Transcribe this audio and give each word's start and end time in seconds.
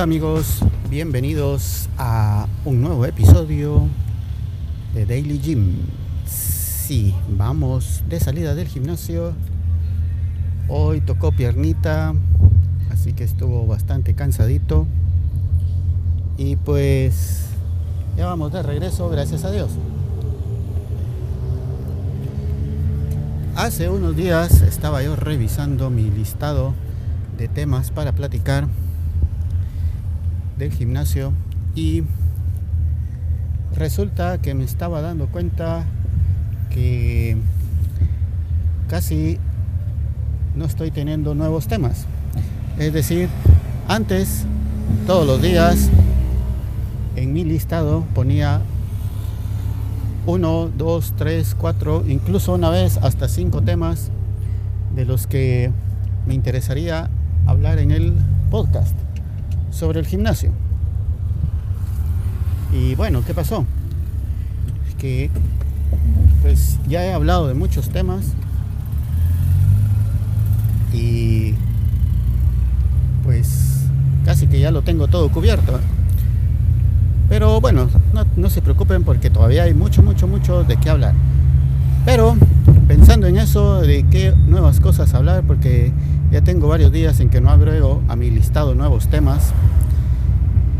Hola, 0.00 0.04
amigos, 0.04 0.60
bienvenidos 0.88 1.90
a 1.98 2.46
un 2.64 2.80
nuevo 2.80 3.04
episodio 3.04 3.86
de 4.94 5.04
Daily 5.04 5.38
Gym. 5.38 5.74
Sí, 6.24 7.14
vamos 7.28 8.02
de 8.08 8.18
salida 8.18 8.54
del 8.54 8.66
gimnasio. 8.66 9.34
Hoy 10.68 11.02
tocó 11.02 11.32
piernita, 11.32 12.14
así 12.90 13.12
que 13.12 13.24
estuvo 13.24 13.66
bastante 13.66 14.14
cansadito. 14.14 14.86
Y 16.38 16.56
pues 16.56 17.48
ya 18.16 18.24
vamos 18.24 18.54
de 18.54 18.62
regreso, 18.62 19.10
gracias 19.10 19.44
a 19.44 19.50
Dios. 19.50 19.70
Hace 23.54 23.90
unos 23.90 24.16
días 24.16 24.62
estaba 24.62 25.02
yo 25.02 25.14
revisando 25.14 25.90
mi 25.90 26.10
listado 26.10 26.72
de 27.36 27.48
temas 27.48 27.90
para 27.90 28.12
platicar 28.12 28.66
del 30.60 30.72
gimnasio 30.72 31.32
y 31.74 32.04
resulta 33.74 34.38
que 34.38 34.54
me 34.54 34.64
estaba 34.64 35.00
dando 35.00 35.26
cuenta 35.26 35.84
que 36.68 37.36
casi 38.88 39.38
no 40.54 40.66
estoy 40.66 40.90
teniendo 40.90 41.34
nuevos 41.34 41.66
temas. 41.66 42.04
Es 42.78 42.92
decir, 42.92 43.28
antes, 43.88 44.44
todos 45.06 45.26
los 45.26 45.40
días, 45.40 45.88
en 47.16 47.32
mi 47.32 47.44
listado 47.44 48.04
ponía 48.14 48.60
uno, 50.26 50.70
dos, 50.76 51.14
tres, 51.16 51.56
cuatro, 51.58 52.04
incluso 52.06 52.54
una 52.54 52.68
vez 52.70 52.98
hasta 52.98 53.28
cinco 53.28 53.62
temas 53.62 54.10
de 54.94 55.06
los 55.06 55.26
que 55.26 55.72
me 56.26 56.34
interesaría 56.34 57.08
hablar 57.46 57.78
en 57.78 57.90
el 57.90 58.14
podcast 58.50 58.94
sobre 59.70 60.00
el 60.00 60.06
gimnasio. 60.06 60.50
Y 62.72 62.94
bueno, 62.94 63.22
¿qué 63.24 63.34
pasó? 63.34 63.64
Que 64.98 65.30
pues 66.42 66.78
ya 66.88 67.04
he 67.04 67.12
hablado 67.12 67.48
de 67.48 67.54
muchos 67.54 67.90
temas 67.90 68.26
y 70.92 71.54
pues 73.24 73.86
casi 74.24 74.46
que 74.46 74.60
ya 74.60 74.70
lo 74.70 74.82
tengo 74.82 75.08
todo 75.08 75.30
cubierto. 75.30 75.80
Pero 77.28 77.60
bueno, 77.60 77.88
no, 78.12 78.26
no, 78.36 78.50
se 78.50 78.60
preocupen 78.60 79.04
porque 79.04 79.30
todavía 79.30 79.62
hay 79.62 79.74
mucho, 79.74 80.02
mucho, 80.02 80.26
mucho 80.26 80.64
de 80.64 80.76
qué 80.76 80.90
hablar. 80.90 81.14
Pero 82.04 82.36
pensando 82.88 83.26
en 83.28 83.38
eso, 83.38 83.80
de 83.82 84.04
qué 84.10 84.32
nuevas 84.32 84.80
cosas 84.80 85.14
hablar, 85.14 85.44
porque 85.46 85.92
ya 86.30 86.42
tengo 86.42 86.68
varios 86.68 86.92
días 86.92 87.18
en 87.20 87.28
que 87.28 87.40
no 87.40 87.50
agrego 87.50 88.02
a 88.08 88.16
mi 88.16 88.30
listado 88.30 88.74
nuevos 88.74 89.08
temas, 89.08 89.52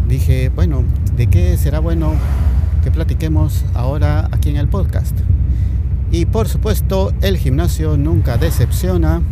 dije, 0.08 0.50
bueno, 0.54 0.84
¿de 1.16 1.26
qué 1.26 1.56
será 1.56 1.80
bueno 1.80 2.12
que 2.84 2.90
platiquemos 2.90 3.64
ahora 3.74 4.28
aquí 4.32 4.50
en 4.50 4.56
el 4.56 4.68
podcast? 4.68 5.18
Y 6.12 6.26
por 6.26 6.48
supuesto, 6.48 7.12
el 7.20 7.36
gimnasio 7.36 7.96
nunca 7.96 8.36
decepciona 8.36 9.22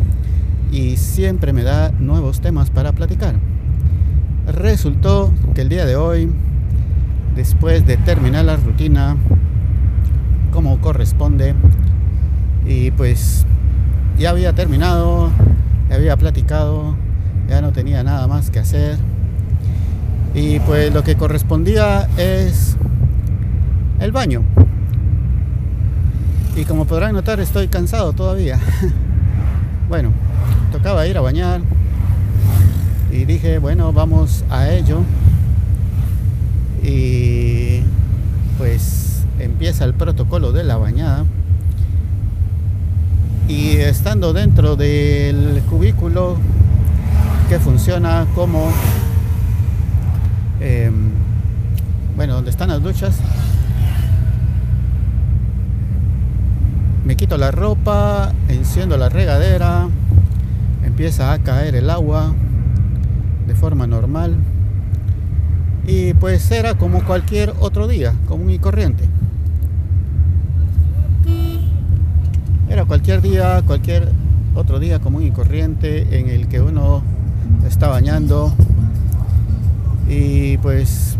y 0.71 0.97
siempre 0.97 1.53
me 1.53 1.63
da 1.63 1.91
nuevos 1.99 2.41
temas 2.41 2.69
para 2.69 2.91
platicar. 2.91 3.35
Resultó 4.47 5.31
que 5.55 5.61
el 5.61 5.69
día 5.69 5.85
de 5.85 5.95
hoy, 5.95 6.31
después 7.35 7.85
de 7.85 7.97
terminar 7.97 8.45
la 8.45 8.55
rutina 8.55 9.17
como 10.51 10.79
corresponde, 10.79 11.55
y 12.65 12.91
pues 12.91 13.45
ya 14.17 14.29
había 14.31 14.53
terminado, 14.53 15.31
había 15.91 16.15
platicado, 16.17 16.95
ya 17.47 17.61
no 17.61 17.71
tenía 17.71 18.03
nada 18.03 18.27
más 18.27 18.49
que 18.49 18.59
hacer. 18.59 18.97
Y 20.33 20.59
pues 20.59 20.93
lo 20.93 21.03
que 21.03 21.15
correspondía 21.15 22.07
es 22.17 22.77
el 23.99 24.11
baño. 24.11 24.43
Y 26.55 26.65
como 26.65 26.85
podrán 26.85 27.13
notar 27.13 27.39
estoy 27.39 27.67
cansado 27.67 28.13
todavía. 28.13 28.59
bueno, 29.89 30.11
tocaba 30.71 31.07
ir 31.07 31.17
a 31.17 31.21
bañar. 31.21 31.61
Y 33.11 33.25
dije, 33.25 33.57
bueno, 33.57 33.91
vamos 33.91 34.43
a 34.49 34.69
ello. 34.69 35.01
Y 36.83 37.81
pues 38.57 39.23
empieza 39.39 39.85
el 39.85 39.93
protocolo 39.93 40.51
de 40.51 40.63
la 40.63 40.77
bañada. 40.77 41.25
Y 43.49 43.77
estando 43.77 44.31
dentro 44.31 44.75
del 44.75 45.63
cubículo 45.67 46.37
que 47.49 47.57
funciona 47.57 48.27
como, 48.35 48.69
eh, 50.61 50.91
bueno, 52.15 52.35
donde 52.35 52.51
están 52.51 52.69
las 52.69 52.83
duchas, 52.83 53.17
me 57.03 57.17
quito 57.17 57.37
la 57.37 57.49
ropa, 57.49 58.33
enciendo 58.49 58.97
la 58.97 59.09
regadera, 59.09 59.87
empieza 60.85 61.33
a 61.33 61.39
caer 61.39 61.73
el 61.73 61.89
agua 61.89 62.35
de 63.47 63.55
forma 63.55 63.87
normal 63.87 64.37
y 65.87 66.13
pues 66.13 66.51
era 66.51 66.75
como 66.75 67.03
cualquier 67.03 67.55
otro 67.59 67.87
día, 67.87 68.13
común 68.27 68.51
y 68.51 68.59
corriente. 68.59 69.05
Era 72.69 72.85
cualquier 72.85 73.21
día, 73.21 73.63
cualquier 73.65 74.11
otro 74.53 74.77
día 74.77 74.99
común 74.99 75.23
y 75.23 75.31
corriente 75.31 76.19
en 76.19 76.29
el 76.29 76.47
que 76.47 76.61
uno 76.61 77.01
está 77.67 77.87
bañando. 77.87 78.53
Y 80.07 80.57
pues 80.59 81.17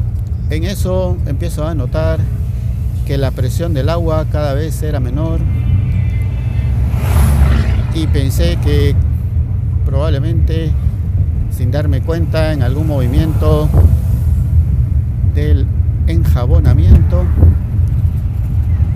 en 0.52 0.64
eso 0.66 1.18
empiezo 1.26 1.68
a 1.68 1.74
notar 1.74 2.20
que 3.08 3.18
la 3.18 3.32
presión 3.32 3.74
del 3.74 3.90
agua 3.90 4.28
cada 4.32 4.54
vez 4.54 4.84
era 4.84 5.00
menor. 5.00 5.40
Y 7.96 8.06
pensé 8.06 8.58
que 8.64 8.96
probablemente 9.88 10.72
sin 11.50 11.72
darme 11.72 12.02
cuenta 12.02 12.54
en 12.54 12.62
algún 12.62 12.86
movimiento 12.86 13.68
del 15.34 15.66
enjabonamiento. 16.06 17.26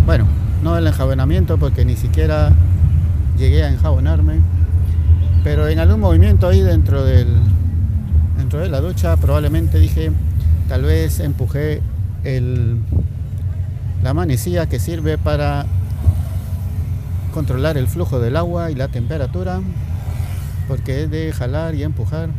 Bueno 0.05 0.42
no 0.63 0.75
del 0.75 0.87
enjabonamiento 0.87 1.57
porque 1.57 1.85
ni 1.85 1.95
siquiera 1.95 2.51
llegué 3.37 3.63
a 3.63 3.69
enjabonarme 3.69 4.39
pero 5.43 5.67
en 5.67 5.79
algún 5.79 5.99
movimiento 5.99 6.47
ahí 6.47 6.61
dentro 6.61 7.03
del 7.03 7.27
dentro 8.37 8.59
de 8.59 8.69
la 8.69 8.81
ducha 8.81 9.17
probablemente 9.17 9.79
dije 9.79 10.11
tal 10.67 10.83
vez 10.83 11.19
empujé 11.19 11.81
el 12.23 12.79
la 14.03 14.13
manecilla 14.13 14.67
que 14.67 14.79
sirve 14.79 15.17
para 15.17 15.65
controlar 17.33 17.77
el 17.77 17.87
flujo 17.87 18.19
del 18.19 18.35
agua 18.35 18.69
y 18.69 18.75
la 18.75 18.89
temperatura 18.89 19.61
porque 20.67 21.03
es 21.03 21.11
de 21.11 21.33
jalar 21.33 21.75
y 21.75 21.83
empujar. 21.83 22.29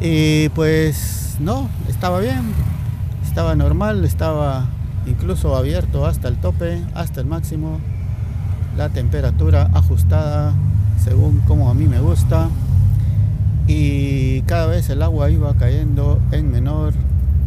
Y 0.00 0.48
pues 0.50 1.36
no 1.40 1.68
estaba 1.88 2.20
bien 2.20 2.52
estaba 3.26 3.54
normal 3.54 4.04
estaba 4.04 4.66
incluso 5.06 5.56
abierto 5.56 6.06
hasta 6.06 6.28
el 6.28 6.36
tope 6.36 6.82
hasta 6.94 7.20
el 7.20 7.26
máximo. 7.26 7.78
La 8.76 8.88
temperatura 8.88 9.70
ajustada 9.72 10.52
según 11.02 11.40
como 11.40 11.70
a 11.70 11.74
mí 11.74 11.86
me 11.86 12.00
gusta. 12.00 12.48
Y 13.66 14.42
cada 14.42 14.66
vez 14.66 14.90
el 14.90 15.02
agua 15.02 15.30
iba 15.30 15.54
cayendo 15.54 16.20
en 16.32 16.50
menor 16.50 16.92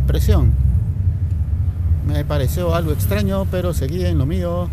presión. 0.07 0.51
Me 2.07 2.23
pareció 2.23 2.73
algo 2.73 2.91
extraño 2.91 3.45
pero 3.51 3.73
seguí 3.73 4.05
en 4.05 4.17
lo 4.17 4.25
mío. 4.25 4.69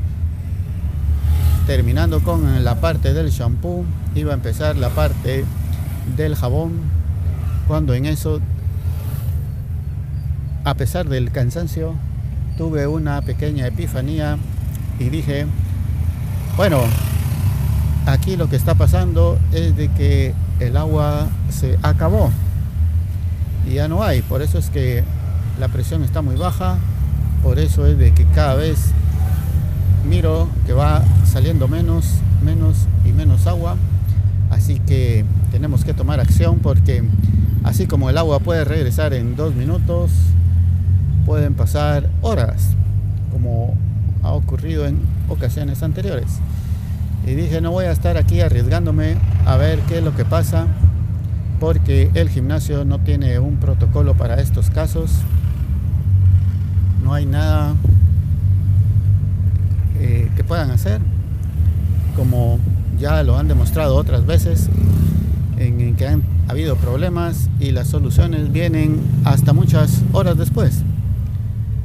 Terminando 1.67 2.23
con 2.23 2.63
la 2.63 2.81
parte 2.81 3.15
del 3.15 3.31
shampoo, 3.31 3.85
iba 4.15 4.33
a 4.33 4.35
empezar 4.35 4.77
la 4.77 4.91
parte 4.91 5.47
del 6.17 6.37
jabón, 6.37 6.73
cuando 7.67 7.95
en 7.95 8.05
eso, 8.05 8.41
a 10.65 10.75
pesar 10.75 11.09
del 11.09 11.31
cansancio, 11.31 11.95
tuve 12.57 12.87
una 12.87 13.21
pequeña 13.23 13.67
epifanía 13.67 14.39
y 14.99 15.09
dije, 15.09 15.47
bueno, 16.57 16.81
aquí 18.07 18.37
lo 18.37 18.49
que 18.49 18.57
está 18.57 18.75
pasando 18.75 19.39
es 19.53 19.77
de 19.77 19.89
que 19.89 20.35
el 20.61 20.77
agua 20.77 21.29
se 21.51 21.79
acabó 21.83 22.31
y 23.69 23.75
ya 23.75 23.89
no 23.89 24.03
hay, 24.03 24.23
por 24.23 24.43
eso 24.43 24.59
es 24.59 24.71
que 24.71 25.03
la 25.59 25.69
presión 25.69 26.03
está 26.03 26.23
muy 26.23 26.37
baja, 26.37 26.79
por 27.43 27.59
eso 27.59 27.87
es 27.87 27.99
de 27.99 28.13
que 28.13 28.25
cada 28.27 28.55
vez 28.55 28.93
miro 30.09 30.49
que 30.67 30.73
va 30.73 31.03
saliendo 31.25 31.69
menos, 31.69 32.07
menos 32.43 32.87
y 33.05 33.13
menos 33.13 33.47
agua. 33.47 33.77
Así 34.51 34.79
que 34.81 35.25
tenemos 35.51 35.85
que 35.85 35.95
tomar 35.95 36.21
acción 36.21 36.59
porque 36.59 37.03
así 37.65 37.87
como 37.87 38.11
el 38.11 38.19
agua 38.19 38.39
puede 38.41 38.65
regresar 38.65 39.15
en 39.15 39.37
dos 39.37 39.55
minutos, 39.55 40.11
pueden 41.25 41.55
pasar 41.55 42.09
horas, 42.23 42.71
como 43.33 43.75
ha 44.23 44.33
ocurrido 44.33 44.87
en 44.87 44.99
ocasiones 45.29 45.83
anteriores. 45.83 46.39
Y 47.27 47.35
dije, 47.35 47.61
no 47.61 47.71
voy 47.71 47.87
a 47.87 47.93
estar 47.93 48.17
aquí 48.17 48.41
arriesgándome 48.41 49.17
a 49.47 49.57
ver 49.57 49.79
qué 49.89 49.99
es 49.99 50.05
lo 50.05 50.15
que 50.15 50.25
pasa. 50.25 50.67
porque 51.61 52.11
el 52.15 52.29
gimnasio 52.29 52.85
no 52.85 52.99
tiene 52.99 53.39
un 53.39 53.57
protocolo 53.57 54.15
para 54.15 54.41
estos 54.41 54.69
casos. 54.71 55.11
No 57.03 57.15
hay 57.15 57.25
nada 57.25 57.75
eh, 59.99 60.29
que 60.37 60.45
puedan 60.45 60.71
hacer, 60.71 61.01
como 62.17 62.59
ya 62.99 63.23
lo 63.23 63.39
han 63.39 63.49
demostrado 63.49 63.97
otras 63.97 64.27
veces, 64.27 64.69
en, 65.57 65.95
que 65.97 66.07
han 66.07 66.23
habido 66.49 66.77
problemas 66.77 67.49
y 67.61 67.71
las 67.71 67.89
soluciones 67.89 68.53
vienen 68.53 69.01
hasta 69.25 69.53
muchas 69.53 70.03
horas 70.13 70.37
después, 70.37 70.83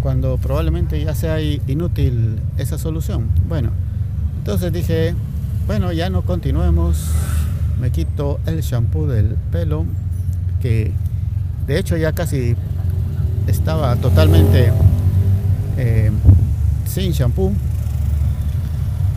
cuando 0.01 0.37
probablemente 0.37 1.03
ya 1.03 1.13
sea 1.13 1.41
inútil 1.41 2.39
esa 2.57 2.77
solución. 2.77 3.27
Bueno, 3.47 3.71
entonces 4.37 4.71
dije, 4.71 5.13
bueno, 5.67 5.91
ya 5.91 6.09
no 6.09 6.23
continuemos, 6.23 7.11
me 7.79 7.91
quito 7.91 8.39
el 8.45 8.61
shampoo 8.61 9.07
del 9.07 9.35
pelo, 9.51 9.85
que 10.61 10.91
de 11.67 11.79
hecho 11.79 11.97
ya 11.97 12.13
casi 12.13 12.55
estaba 13.47 13.95
totalmente 13.95 14.71
eh, 15.77 16.11
sin 16.85 17.11
shampoo. 17.11 17.51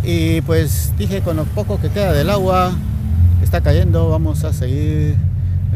Y 0.05 0.41
pues 0.43 0.93
dije, 0.99 1.21
con 1.21 1.37
lo 1.37 1.45
poco 1.45 1.81
que 1.81 1.89
queda 1.89 2.13
del 2.13 2.29
agua, 2.31 2.73
está 3.43 3.61
cayendo, 3.61 4.09
vamos 4.09 4.45
a 4.45 4.53
seguir 4.53 5.17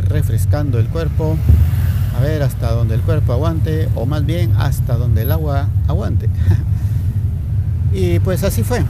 refrescando 0.09 0.79
el 0.79 0.89
cuerpo, 0.89 1.37
a 2.17 2.21
ver 2.21 2.43
hasta 2.43 2.73
donde 2.73 2.95
el 2.95 3.03
cuerpo 3.03 3.33
aguante, 3.33 3.89
o 3.95 4.07
más 4.07 4.25
bien 4.25 4.53
hasta 4.57 4.97
donde 4.97 5.23
el 5.23 5.33
agua 5.33 5.69
aguante. 5.87 6.29
y 7.93 8.19
pues 8.21 8.43
así 8.43 8.63
fue. 8.63 8.85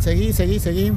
Seguí, 0.00 0.32
seguí, 0.32 0.58
seguí. 0.58 0.92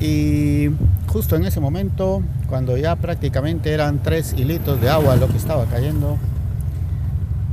Y 0.00 0.70
justo 1.06 1.36
en 1.36 1.44
ese 1.44 1.60
momento, 1.60 2.22
cuando 2.48 2.76
ya 2.76 2.96
prácticamente 2.96 3.72
eran 3.72 4.00
tres 4.02 4.34
hilitos 4.36 4.80
de 4.80 4.90
agua 4.90 5.16
lo 5.16 5.28
que 5.28 5.36
estaba 5.36 5.64
cayendo, 5.66 6.18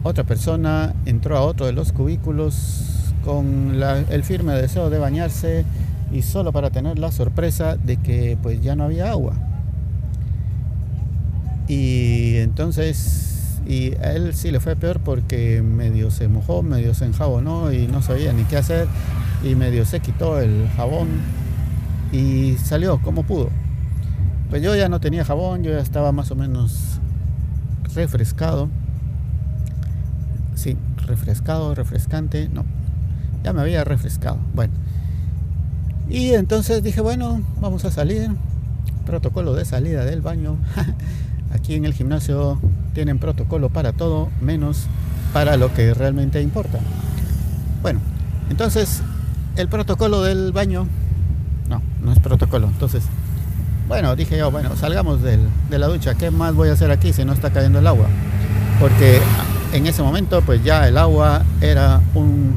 otra 0.03 0.23
persona 0.23 0.93
entró 1.05 1.37
a 1.37 1.41
otro 1.41 1.65
de 1.65 1.73
los 1.73 1.91
cubículos 1.91 3.13
con 3.23 3.81
el 4.09 4.23
firme 4.23 4.53
deseo 4.53 4.89
de 4.89 4.99
bañarse 4.99 5.65
y 6.11 6.21
solo 6.21 6.51
para 6.51 6.69
tener 6.69 6.99
la 6.99 7.11
sorpresa 7.11 7.75
de 7.75 7.97
que 7.97 8.37
pues 8.41 8.61
ya 8.61 8.75
no 8.75 8.83
había 8.83 9.09
agua. 9.09 9.33
Y 11.67 12.37
entonces, 12.37 13.59
y 13.67 13.95
a 13.95 14.13
él 14.13 14.35
sí 14.35 14.51
le 14.51 14.59
fue 14.59 14.75
peor 14.75 14.99
porque 14.99 15.61
medio 15.61 16.11
se 16.11 16.27
mojó, 16.27 16.61
medio 16.61 16.93
se 16.93 17.05
enjabonó 17.05 17.71
y 17.71 17.87
no 17.87 18.01
sabía 18.01 18.33
ni 18.33 18.43
qué 18.43 18.57
hacer 18.57 18.87
y 19.43 19.55
medio 19.55 19.85
se 19.85 19.99
quitó 19.99 20.39
el 20.39 20.67
jabón 20.75 21.07
y 22.11 22.55
salió 22.57 23.01
como 23.01 23.23
pudo. 23.23 23.49
Pues 24.49 24.61
yo 24.61 24.75
ya 24.75 24.89
no 24.89 24.99
tenía 24.99 25.25
jabón, 25.25 25.63
yo 25.63 25.71
ya 25.71 25.79
estaba 25.79 26.11
más 26.11 26.31
o 26.31 26.35
menos 26.35 26.99
refrescado. 27.95 28.69
Sí, 30.53 30.77
refrescado, 31.05 31.73
refrescante, 31.75 32.49
no, 32.49 32.63
ya 33.43 33.53
me 33.53 33.61
había 33.61 33.83
refrescado. 33.83 34.37
Bueno. 34.53 34.73
Y 36.09 36.33
entonces 36.33 36.83
dije, 36.83 37.01
bueno, 37.01 37.41
vamos 37.59 37.85
a 37.85 37.91
salir. 37.91 38.29
Protocolo 39.05 39.53
de 39.53 39.65
salida 39.65 40.05
del 40.05 40.21
baño. 40.21 40.57
Aquí 41.55 41.75
en 41.75 41.85
el 41.85 41.93
gimnasio 41.93 42.59
tienen 42.93 43.17
protocolo 43.17 43.69
para 43.69 43.93
todo, 43.93 44.27
menos 44.41 44.87
para 45.31 45.55
lo 45.55 45.73
que 45.73 45.93
realmente 45.93 46.41
importa. 46.41 46.79
Bueno, 47.81 48.01
entonces 48.49 49.01
el 49.55 49.69
protocolo 49.69 50.21
del 50.21 50.51
baño, 50.51 50.85
no, 51.69 51.81
no 52.03 52.11
es 52.11 52.19
protocolo. 52.19 52.67
Entonces, 52.67 53.03
bueno, 53.87 54.17
dije 54.17 54.37
yo, 54.37 54.51
bueno, 54.51 54.75
salgamos 54.75 55.21
de 55.21 55.39
la 55.69 55.87
ducha. 55.87 56.15
¿Qué 56.15 56.29
más 56.29 56.53
voy 56.53 56.67
a 56.67 56.73
hacer 56.73 56.91
aquí 56.91 57.13
si 57.13 57.23
no 57.23 57.31
está 57.31 57.51
cayendo 57.51 57.79
el 57.79 57.87
agua? 57.87 58.07
Porque 58.81 59.21
en 59.71 59.87
ese 59.87 60.03
momento, 60.03 60.41
pues 60.41 60.61
ya 60.61 60.89
el 60.89 60.97
agua 60.97 61.43
era 61.61 62.01
un 62.15 62.53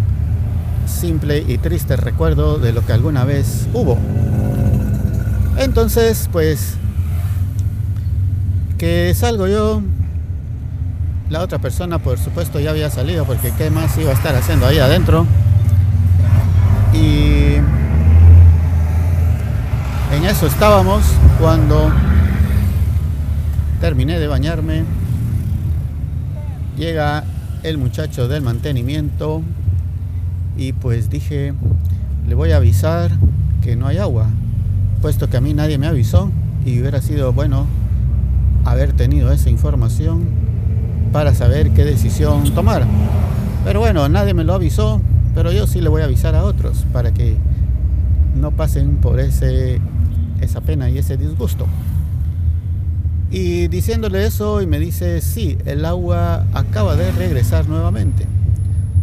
simple 0.87 1.45
y 1.47 1.59
triste 1.59 1.95
recuerdo 1.97 2.59
de 2.59 2.73
lo 2.73 2.85
que 2.85 2.93
alguna 2.95 3.25
vez 3.25 3.69
hubo. 3.73 3.97
Entonces, 5.57 6.29
pues, 6.33 6.75
que 8.79 9.13
salgo 9.13 9.49
yo, 9.49 9.83
la 11.31 11.43
otra 11.43 11.59
persona 11.59 11.99
por 11.99 12.17
supuesto 12.17 12.61
ya 12.61 12.71
había 12.71 12.89
salido 12.91 13.25
porque 13.25 13.53
qué 13.59 13.71
más 13.71 13.99
iba 13.99 14.11
a 14.11 14.15
estar 14.15 14.35
haciendo 14.37 14.67
ahí 14.67 14.79
adentro. 14.79 15.27
Y 16.95 17.57
en 20.15 20.25
eso 20.25 20.47
estábamos 20.47 21.03
cuando 21.41 21.93
terminé 23.81 24.21
de 24.21 24.29
bañarme. 24.29 24.85
Llega 26.79 27.25
el 27.65 27.79
muchacho 27.79 28.29
del 28.29 28.43
mantenimiento 28.43 29.43
y 30.57 30.73
pues 30.73 31.11
dije, 31.11 31.53
le 32.29 32.35
voy 32.37 32.53
a 32.53 32.57
avisar 32.57 33.11
que 33.61 33.75
no 33.75 33.89
hay 33.89 33.99
agua, 33.99 34.29
puesto 35.03 35.29
que 35.29 35.37
a 35.37 35.41
mí 35.41 35.53
nadie 35.53 35.79
me 35.79 35.89
avisó 35.89 36.31
y 36.65 36.81
hubiera 36.81 37.03
sido 37.03 37.33
bueno 37.33 37.67
haber 38.71 38.93
tenido 38.93 39.33
esa 39.33 39.51
información 39.51 40.25
para 41.13 41.35
saber 41.35 41.71
qué 41.71 41.85
decisión 41.85 42.53
tomar. 42.55 42.85
Pero 43.65 43.81
bueno, 43.81 44.09
nadie 44.09 44.35
me 44.35 44.45
lo 44.45 44.55
avisó, 44.55 45.01
pero 45.35 45.53
yo 45.53 45.67
sí 45.67 45.81
le 45.81 45.89
voy 45.89 46.03
a 46.03 46.05
avisar 46.05 46.35
a 46.35 46.45
otros 46.45 46.85
para 46.93 47.13
que 47.13 47.37
no 48.35 48.51
pasen 48.53 48.97
por 48.97 49.21
ese, 49.21 49.81
esa 50.41 50.61
pena 50.61 50.89
y 50.91 50.99
ese 50.99 51.17
disgusto. 51.17 51.67
Y 53.31 53.69
diciéndole 53.69 54.25
eso 54.25 54.63
y 54.63 54.67
me 54.67 54.79
dice, 54.79 55.21
sí, 55.21 55.59
el 55.67 55.85
agua 55.85 56.47
acaba 56.55 56.97
de 56.97 57.13
regresar 57.13 57.69
nuevamente. 57.69 58.27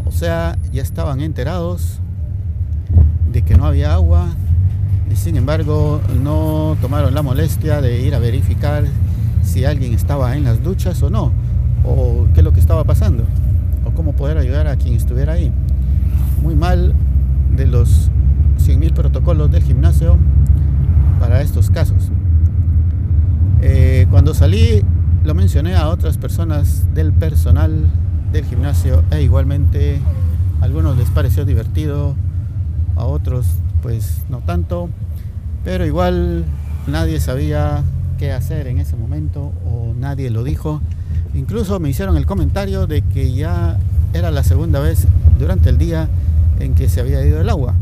O 0.06 0.12
sea, 0.12 0.58
ya 0.72 0.82
estaban 0.82 1.22
enterados 1.22 2.00
de 3.32 3.44
que 3.44 3.56
no 3.56 3.66
había 3.66 3.94
agua 3.94 4.28
y 5.12 5.16
sin 5.16 5.36
embargo 5.36 6.02
no 6.24 6.78
tomaron 6.82 7.14
la 7.14 7.22
molestia 7.22 7.82
de 7.82 8.02
ir 8.02 8.16
a 8.16 8.20
verificar 8.20 8.86
si 9.46 9.64
alguien 9.64 9.94
estaba 9.94 10.36
en 10.36 10.44
las 10.44 10.62
duchas 10.64 11.02
o 11.04 11.10
no, 11.10 11.32
o 11.86 12.28
qué 12.34 12.42
es 12.42 12.44
lo 12.44 12.52
que 12.52 12.60
estaba 12.60 12.84
pasando, 12.84 13.24
o 13.86 13.92
cómo 13.92 14.14
poder 14.14 14.38
ayudar 14.38 14.68
a 14.68 14.76
quien 14.76 14.96
estuviera 14.96 15.34
ahí. 15.34 15.52
Muy 16.42 16.56
mal 16.56 16.94
de 17.56 17.66
los 17.66 18.12
100.000 18.60 18.94
protocolos 18.94 19.52
del 19.52 19.64
gimnasio 19.64 20.18
para 21.20 21.42
estos 21.42 21.70
casos. 21.70 22.12
Eh, 23.62 24.08
cuando 24.12 24.34
salí 24.34 24.84
lo 25.24 25.34
mencioné 25.34 25.76
a 25.76 25.90
otras 25.90 26.18
personas 26.18 26.86
del 26.94 27.12
personal 27.12 27.90
del 28.32 28.46
gimnasio 28.46 29.04
e 29.12 29.24
igualmente 29.24 30.00
a 30.62 30.66
algunos 30.66 30.98
les 30.98 31.10
pareció 31.10 31.46
divertido, 31.46 32.16
a 32.96 33.06
otros 33.06 33.48
pues 33.82 34.24
no 34.30 34.40
tanto, 34.40 34.90
pero 35.64 35.86
igual 35.86 36.46
nadie 36.88 37.20
sabía 37.20 37.84
qué 38.18 38.32
hacer 38.32 38.68
en 38.68 38.80
ese 38.80 38.96
momento 38.96 39.52
o 39.66 39.94
nadie 39.98 40.30
lo 40.30 40.44
dijo. 40.44 40.82
Incluso 41.34 41.80
me 41.80 41.90
hicieron 41.90 42.18
el 42.18 42.26
comentario 42.26 42.88
de 42.88 43.02
que 43.02 43.34
ya 43.34 43.78
era 44.14 44.32
la 44.32 44.44
segunda 44.44 44.80
vez 44.80 45.08
durante 45.38 45.70
el 45.70 45.78
día 45.78 46.10
en 46.60 46.76
que 46.76 46.88
se 46.90 47.02
había 47.02 47.26
ido 47.26 47.42
el 47.42 47.50
agua. 47.50 47.76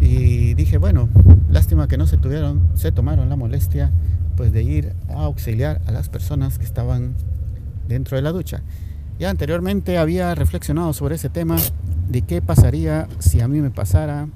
Y 0.00 0.54
dije, 0.54 0.78
bueno, 0.78 1.08
lástima 1.50 1.88
que 1.88 1.96
no 1.96 2.06
se 2.06 2.18
tuvieron, 2.18 2.62
se 2.74 2.92
tomaron 2.92 3.28
la 3.28 3.36
molestia 3.36 3.90
pues 4.36 4.52
de 4.52 4.62
ir 4.62 4.92
a 5.08 5.24
auxiliar 5.24 5.80
a 5.86 5.90
las 5.90 6.08
personas 6.08 6.58
que 6.58 6.64
estaban 6.64 7.14
dentro 7.88 8.16
de 8.16 8.22
la 8.22 8.32
ducha. 8.32 8.62
Ya 9.18 9.30
anteriormente 9.30 9.98
había 9.98 10.34
reflexionado 10.34 10.92
sobre 10.92 11.16
ese 11.16 11.28
tema 11.28 11.56
de 12.08 12.22
qué 12.22 12.40
pasaría 12.40 13.08
si 13.18 13.40
a 13.40 13.48
mí 13.48 13.60
me 13.60 13.70
pasara, 13.70 14.28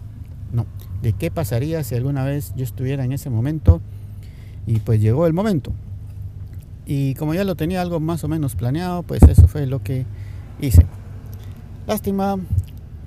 no, 0.52 0.66
de 1.02 1.12
qué 1.12 1.30
pasaría 1.30 1.84
si 1.84 1.94
alguna 1.94 2.24
vez 2.24 2.52
yo 2.56 2.64
estuviera 2.64 3.04
en 3.04 3.12
ese 3.12 3.30
momento 3.30 3.80
y 4.66 4.78
pues 4.80 5.00
llegó 5.00 5.26
el 5.26 5.32
momento. 5.32 5.72
Y 6.86 7.14
como 7.14 7.34
ya 7.34 7.44
lo 7.44 7.54
tenía 7.54 7.80
algo 7.80 8.00
más 8.00 8.24
o 8.24 8.28
menos 8.28 8.56
planeado, 8.56 9.02
pues 9.02 9.22
eso 9.22 9.46
fue 9.48 9.66
lo 9.66 9.82
que 9.82 10.04
hice. 10.60 10.86
Lástima 11.86 12.38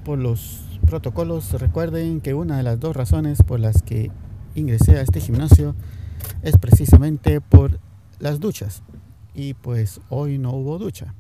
por 0.04 0.18
los 0.18 0.62
protocolos. 0.88 1.52
Recuerden 1.54 2.22
que 2.22 2.34
una 2.34 2.58
de 2.58 2.64
las 2.64 2.80
dos 2.80 2.96
razones 2.96 3.42
por 3.44 3.60
las 3.60 3.82
que 3.82 4.12
ingresé 4.54 4.98
a 4.98 5.02
este 5.02 5.20
gimnasio 5.20 5.76
es 6.42 6.58
precisamente 6.58 7.42
por 7.42 7.80
las 8.20 8.40
duchas. 8.40 8.82
Y 9.34 9.54
pues 9.56 10.00
hoy 10.10 10.38
no 10.38 10.52
hubo 10.52 10.78
ducha. 10.78 11.14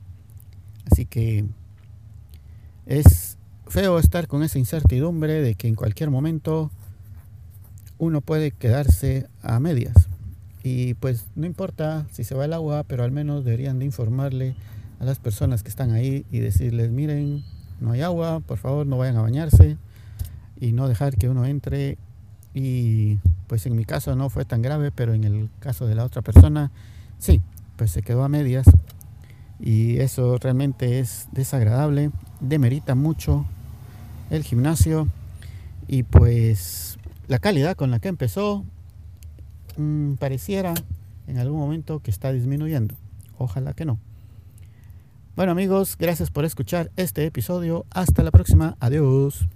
Así 0.89 1.05
que 1.05 1.45
es 2.85 3.37
feo 3.67 3.99
estar 3.99 4.27
con 4.27 4.43
esa 4.43 4.59
incertidumbre 4.59 5.41
de 5.41 5.55
que 5.55 5.67
en 5.67 5.75
cualquier 5.75 6.09
momento 6.09 6.71
uno 7.97 8.21
puede 8.21 8.51
quedarse 8.51 9.27
a 9.41 9.59
medias. 9.59 10.07
Y 10.65 10.95
pues 10.95 11.27
no 11.36 11.45
importa 11.45 12.07
si 12.12 12.24
se 12.24 12.34
va 12.34 12.45
el 12.45 12.53
agua, 12.53 12.84
pero 12.88 13.03
al 13.03 13.12
menos 13.12 13.45
deberían 13.45 13.77
de 13.77 13.86
informarle 13.86 14.55
a 15.00 15.05
las 15.05 15.19
personas 15.19 15.62
que 15.62 15.69
están 15.69 15.91
ahí 15.91 16.25
y 16.31 16.39
decirles, 16.39 16.89
miren, 16.89 17.43
no 17.79 17.91
hay 17.91 18.01
agua, 18.01 18.39
por 18.39 18.57
favor 18.57 18.88
no 18.88 18.98
vayan 18.98 19.17
a 19.17 19.22
bañarse 19.22 19.77
y 20.60 20.72
no 20.72 20.88
dejar 20.88 21.17
que 21.17 21.29
uno 21.29 21.45
entre 21.45 22.00
y 22.55 23.19
pues 23.45 23.67
en 23.67 23.75
mi 23.75 23.86
caso 23.86 24.15
no 24.15 24.31
fue 24.31 24.43
tan 24.43 24.63
grave, 24.63 24.89
pero 24.89 25.13
en 25.13 25.24
el 25.24 25.51
caso 25.60 25.86
de 25.86 25.93
la 25.93 26.03
otra 26.03 26.24
persona, 26.24 26.72
sí, 27.19 27.43
pues 27.75 27.91
se 27.91 28.01
quedó 28.01 28.24
a 28.24 28.27
medias. 28.27 28.65
Y 29.60 30.00
eso 30.00 30.39
realmente 30.39 30.98
es 30.98 31.27
desagradable, 31.31 32.10
demerita 32.39 32.95
mucho 32.95 33.45
el 34.31 34.41
gimnasio 34.41 35.10
y 35.88 36.01
pues 36.01 36.98
la 37.27 37.38
calidad 37.38 37.75
con 37.75 37.91
la 37.91 38.00
que 38.00 38.07
empezó 38.07 38.65
mmm, 39.77 40.13
pareciera 40.15 40.74
en 41.27 41.38
algún 41.38 41.60
momento 41.60 42.00
que 42.00 42.12
está 42.12 42.32
disminuyendo. 42.32 42.96
Ojalá 43.38 43.74
que 43.74 43.86
no. 43.86 44.00
Bueno 45.36 45.51
amigos, 45.51 45.98
gracias 45.98 46.32
por 46.32 46.46
escuchar 46.46 46.91
este 46.96 47.25
episodio. 47.25 47.86
Hasta 47.91 48.24
la 48.24 48.32
próxima. 48.32 48.77
Adiós. 48.79 49.48